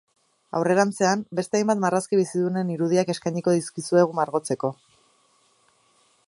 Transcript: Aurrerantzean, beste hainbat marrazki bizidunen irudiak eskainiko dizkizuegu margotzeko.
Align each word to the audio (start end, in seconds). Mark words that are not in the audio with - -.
Aurrerantzean, 0.59 1.19
beste 1.39 1.59
hainbat 1.59 1.83
marrazki 1.83 2.19
bizidunen 2.21 2.71
irudiak 2.77 3.13
eskainiko 3.15 3.55
dizkizuegu 3.57 4.19
margotzeko. 4.21 4.73